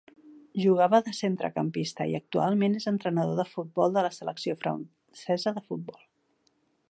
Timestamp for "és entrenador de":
2.79-3.47